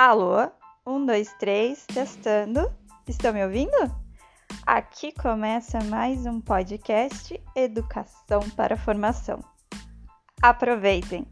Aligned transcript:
Alô? 0.00 0.48
Um, 0.86 1.04
dois, 1.04 1.34
três, 1.40 1.84
testando. 1.86 2.70
Estão 3.08 3.32
me 3.32 3.44
ouvindo? 3.44 3.74
Aqui 4.64 5.10
começa 5.10 5.82
mais 5.86 6.24
um 6.24 6.40
podcast 6.40 7.42
Educação 7.56 8.48
para 8.54 8.76
Formação. 8.76 9.40
Aproveitem! 10.40 11.26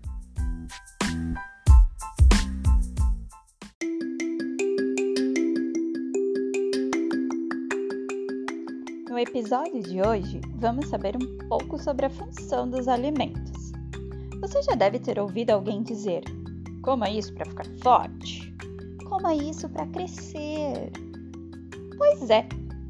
No 9.08 9.16
episódio 9.16 9.80
de 9.80 10.02
hoje, 10.02 10.40
vamos 10.56 10.88
saber 10.88 11.14
um 11.14 11.48
pouco 11.48 11.78
sobre 11.78 12.06
a 12.06 12.10
função 12.10 12.68
dos 12.68 12.88
alimentos. 12.88 13.70
Você 14.40 14.60
já 14.62 14.74
deve 14.74 14.98
ter 14.98 15.20
ouvido 15.20 15.50
alguém 15.52 15.84
dizer: 15.84 16.24
coma 16.82 17.08
isso 17.08 17.32
para 17.32 17.46
ficar 17.46 17.66
forte, 17.80 18.55
coma 19.16 19.34
isso 19.34 19.66
para 19.70 19.86
crescer. 19.86 20.92
Pois 21.96 22.28
é, 22.28 22.46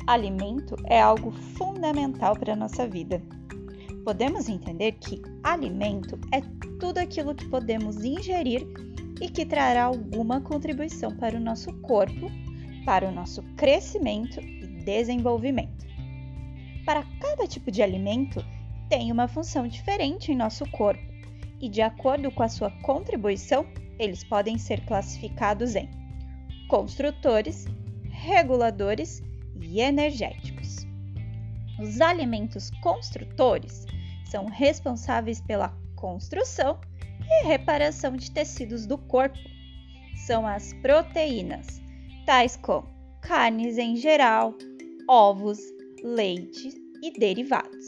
alimento 0.08 0.74
é 0.86 1.00
algo 1.00 1.30
fundamental 1.30 2.36
para 2.36 2.52
a 2.52 2.56
nossa 2.56 2.86
vida. 2.88 3.22
Podemos 4.04 4.48
entender 4.48 4.92
que 4.92 5.22
alimento 5.44 6.18
é 6.32 6.40
tudo 6.80 6.98
aquilo 6.98 7.34
que 7.34 7.48
podemos 7.48 8.04
ingerir 8.04 8.66
e 9.20 9.28
que 9.28 9.46
trará 9.46 9.84
alguma 9.84 10.40
contribuição 10.40 11.16
para 11.16 11.36
o 11.36 11.40
nosso 11.40 11.72
corpo, 11.74 12.28
para 12.84 13.08
o 13.08 13.12
nosso 13.12 13.40
crescimento 13.56 14.40
e 14.40 14.66
desenvolvimento. 14.84 15.86
Para 16.84 17.04
cada 17.20 17.46
tipo 17.46 17.70
de 17.70 17.82
alimento, 17.82 18.44
tem 18.88 19.12
uma 19.12 19.28
função 19.28 19.68
diferente 19.68 20.32
em 20.32 20.36
nosso 20.36 20.68
corpo, 20.72 21.02
e 21.60 21.68
de 21.68 21.82
acordo 21.82 22.32
com 22.32 22.42
a 22.42 22.48
sua 22.48 22.70
contribuição, 22.82 23.64
eles 23.98 24.22
podem 24.24 24.58
ser 24.58 24.84
classificados 24.84 25.74
em 25.74 25.88
construtores, 26.68 27.66
reguladores 28.10 29.22
e 29.60 29.80
energéticos. 29.80 30.86
Os 31.78 32.00
alimentos 32.00 32.70
construtores 32.82 33.86
são 34.30 34.46
responsáveis 34.46 35.40
pela 35.40 35.76
construção 35.94 36.80
e 37.28 37.46
reparação 37.46 38.16
de 38.16 38.30
tecidos 38.30 38.86
do 38.86 38.96
corpo. 38.96 39.38
São 40.26 40.46
as 40.46 40.72
proteínas, 40.74 41.66
tais 42.24 42.56
como 42.56 42.88
carnes 43.20 43.76
em 43.76 43.96
geral, 43.96 44.54
ovos, 45.08 45.58
leite 46.02 46.70
e 47.02 47.18
derivados. 47.18 47.86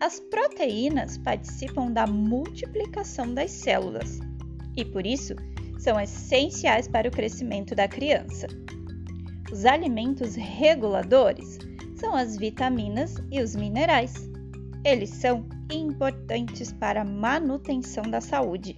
As 0.00 0.20
proteínas 0.20 1.18
participam 1.18 1.90
da 1.90 2.06
multiplicação 2.06 3.34
das 3.34 3.50
células 3.50 4.20
e, 4.76 4.84
por 4.84 5.04
isso, 5.04 5.34
são 5.78 5.98
essenciais 5.98 6.88
para 6.88 7.08
o 7.08 7.10
crescimento 7.10 7.74
da 7.74 7.88
criança. 7.88 8.46
Os 9.50 9.64
alimentos 9.64 10.34
reguladores 10.34 11.58
são 11.94 12.14
as 12.14 12.36
vitaminas 12.36 13.14
e 13.30 13.40
os 13.40 13.56
minerais. 13.56 14.28
Eles 14.84 15.10
são 15.10 15.46
importantes 15.72 16.72
para 16.72 17.02
a 17.02 17.04
manutenção 17.04 18.02
da 18.04 18.20
saúde, 18.20 18.76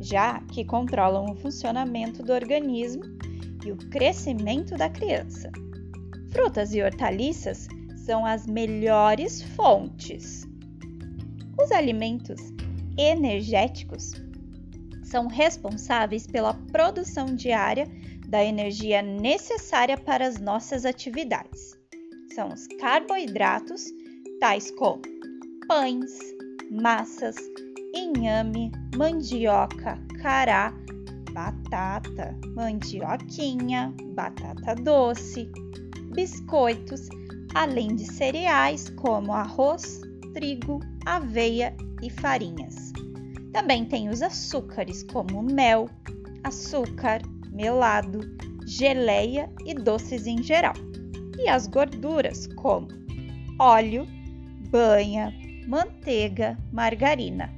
já 0.00 0.40
que 0.52 0.64
controlam 0.64 1.32
o 1.32 1.36
funcionamento 1.36 2.22
do 2.22 2.32
organismo 2.32 3.02
e 3.64 3.72
o 3.72 3.76
crescimento 3.76 4.76
da 4.76 4.88
criança. 4.88 5.50
Frutas 6.30 6.74
e 6.74 6.82
hortaliças 6.82 7.68
são 7.96 8.24
as 8.24 8.46
melhores 8.46 9.42
fontes. 9.42 10.46
Os 11.60 11.72
alimentos 11.72 12.40
energéticos 12.96 14.12
são 15.10 15.26
responsáveis 15.26 16.26
pela 16.26 16.54
produção 16.70 17.34
diária 17.34 17.86
da 18.28 18.44
energia 18.44 19.00
necessária 19.00 19.96
para 19.96 20.26
as 20.26 20.38
nossas 20.38 20.84
atividades. 20.84 21.78
São 22.34 22.48
os 22.52 22.66
carboidratos, 22.78 23.84
tais 24.38 24.70
como 24.72 25.02
pães, 25.66 26.18
massas, 26.70 27.36
inhame, 27.94 28.70
mandioca, 28.96 29.98
cará, 30.20 30.72
batata, 31.32 32.36
mandioquinha, 32.54 33.94
batata 34.14 34.74
doce, 34.74 35.50
biscoitos, 36.14 37.08
além 37.54 37.96
de 37.96 38.04
cereais 38.04 38.90
como 38.90 39.32
arroz, 39.32 40.00
trigo, 40.34 40.80
aveia 41.06 41.74
e 42.02 42.10
farinhas. 42.10 42.92
Também 43.52 43.84
tem 43.84 44.08
os 44.08 44.22
açúcares 44.22 45.02
como 45.02 45.42
mel, 45.42 45.88
açúcar, 46.44 47.22
melado, 47.50 48.20
geleia 48.66 49.50
e 49.64 49.74
doces 49.74 50.26
em 50.26 50.42
geral. 50.42 50.74
E 51.38 51.48
as 51.48 51.66
gorduras 51.66 52.46
como 52.54 52.88
óleo, 53.58 54.06
banha, 54.70 55.32
manteiga, 55.66 56.58
margarina. 56.72 57.52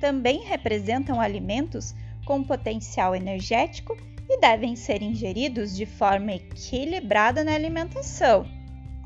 Também 0.00 0.42
representam 0.44 1.20
alimentos 1.20 1.94
com 2.24 2.42
potencial 2.42 3.14
energético 3.14 3.96
e 4.28 4.40
devem 4.40 4.74
ser 4.74 5.02
ingeridos 5.02 5.76
de 5.76 5.86
forma 5.86 6.32
equilibrada 6.32 7.44
na 7.44 7.54
alimentação 7.54 8.46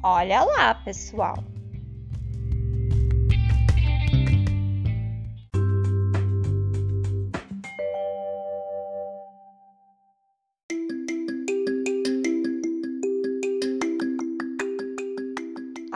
Olha 0.08 0.44
lá, 0.44 0.72
pessoal! 0.72 1.34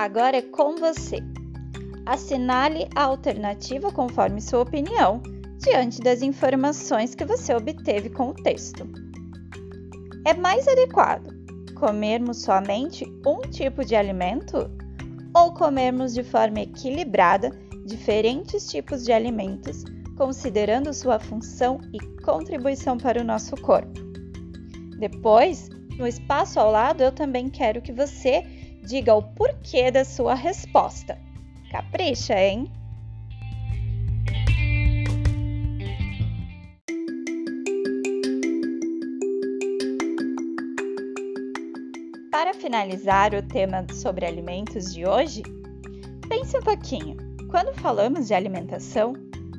Agora 0.01 0.39
é 0.39 0.41
com 0.41 0.77
você. 0.77 1.19
Assinale 2.07 2.89
a 2.97 3.03
alternativa 3.03 3.93
conforme 3.93 4.41
sua 4.41 4.63
opinião 4.63 5.21
diante 5.59 6.01
das 6.01 6.23
informações 6.23 7.15
que 7.15 7.23
você 7.23 7.55
obteve 7.55 8.09
com 8.09 8.31
o 8.31 8.35
texto. 8.35 8.89
É 10.25 10.33
mais 10.33 10.67
adequado 10.67 11.29
comermos 11.75 12.41
somente 12.41 13.05
um 13.27 13.43
tipo 13.51 13.85
de 13.85 13.95
alimento 13.95 14.71
ou 15.37 15.53
comermos 15.53 16.15
de 16.15 16.25
forma 16.25 16.61
equilibrada 16.61 17.51
diferentes 17.85 18.71
tipos 18.71 19.05
de 19.05 19.13
alimentos, 19.13 19.85
considerando 20.17 20.95
sua 20.95 21.19
função 21.19 21.79
e 21.93 21.99
contribuição 22.23 22.97
para 22.97 23.21
o 23.21 23.25
nosso 23.25 23.55
corpo. 23.57 24.01
Depois, 24.99 25.69
no 25.99 26.07
espaço 26.07 26.59
ao 26.59 26.73
lado, 26.73 27.03
eu 27.03 27.13
também 27.13 27.51
quero 27.51 27.83
que 27.83 27.93
você 27.93 28.60
diga 28.83 29.15
o 29.15 29.23
porquê 29.23 29.91
da 29.91 30.05
sua 30.05 30.35
resposta. 30.35 31.19
Capricha, 31.71 32.39
hein? 32.39 32.71
Para 42.31 42.55
finalizar 42.55 43.35
o 43.35 43.43
tema 43.43 43.87
sobre 43.93 44.27
alimentos 44.27 44.93
de 44.95 45.07
hoje, 45.07 45.43
pense 46.29 46.57
um 46.57 46.63
pouquinho. 46.63 47.17
Quando 47.51 47.75
falamos 47.75 48.29
de 48.29 48.35
alimentação, 48.35 49.13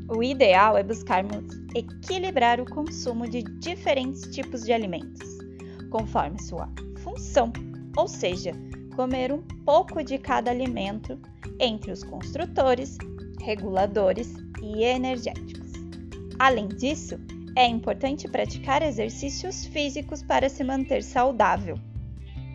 o 0.10 0.24
ideal 0.24 0.78
é 0.78 0.84
buscarmos 0.84 1.46
equilibrar 1.76 2.60
o 2.60 2.66
consumo 2.66 3.30
de 3.30 3.44
diferentes 3.60 4.22
tipos 4.34 4.64
de 4.64 4.74
alimentos, 4.74 5.30
conforme 5.90 6.42
sua 6.42 6.70
função, 7.04 7.52
ou 7.96 8.08
seja, 8.08 8.52
comer 8.92 9.32
um 9.32 9.42
pouco 9.66 10.04
de 10.04 10.18
cada 10.18 10.52
alimento 10.52 11.20
entre 11.60 11.92
os 11.92 12.04
construtores, 12.04 12.98
reguladores 13.42 14.34
e 14.62 14.84
energéticos. 14.84 15.72
Além 16.38 16.68
disso, 16.68 17.20
é 17.56 17.66
importante 17.66 18.28
praticar 18.28 18.82
exercícios 18.82 19.66
físicos 19.66 20.22
para 20.24 20.48
se 20.50 20.64
manter 20.64 21.04
saudável 21.04 21.78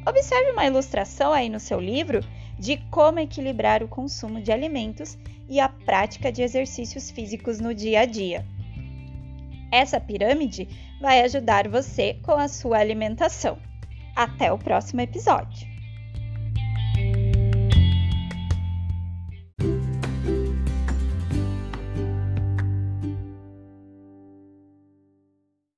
Observe 0.06 0.53
uma 0.53 0.65
ilustração 0.65 1.33
aí 1.33 1.49
no 1.49 1.59
seu 1.59 1.81
livro 1.81 2.21
de 2.56 2.77
como 2.91 3.19
equilibrar 3.19 3.82
o 3.82 3.89
consumo 3.89 4.41
de 4.41 4.53
alimentos 4.53 5.19
e 5.49 5.59
a 5.59 5.69
prática 5.69 6.31
de 6.31 6.43
exercícios 6.43 7.11
físicos 7.11 7.59
no 7.59 7.75
dia 7.75 8.00
a 8.00 8.05
dia. 8.06 8.47
Essa 9.73 9.99
pirâmide 9.99 10.69
vai 11.00 11.23
ajudar 11.23 11.69
você 11.69 12.15
com 12.23 12.32
a 12.32 12.47
sua 12.47 12.79
alimentação. 12.79 13.59
Até 14.15 14.53
o 14.53 14.59
próximo 14.59 15.00
episódio! 15.00 15.75